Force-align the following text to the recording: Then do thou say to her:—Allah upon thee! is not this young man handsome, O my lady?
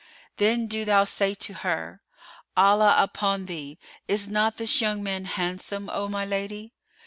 Then 0.37 0.65
do 0.65 0.83
thou 0.83 1.03
say 1.03 1.35
to 1.35 1.53
her:—Allah 1.53 2.95
upon 2.97 3.45
thee! 3.45 3.77
is 4.07 4.27
not 4.27 4.57
this 4.57 4.81
young 4.81 5.03
man 5.03 5.25
handsome, 5.25 5.91
O 5.91 6.07
my 6.07 6.25
lady? 6.25 6.73